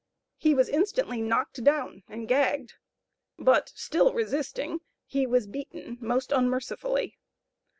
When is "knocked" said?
1.21-1.63